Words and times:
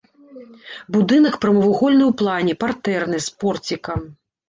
Будынак 0.95 1.37
прамавугольны 1.45 2.03
ў 2.07 2.13
плане, 2.25 2.53
партэрны, 2.67 3.25
з 3.31 3.39
порцікам. 3.45 3.99